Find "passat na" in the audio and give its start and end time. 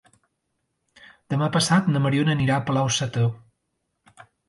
1.59-2.03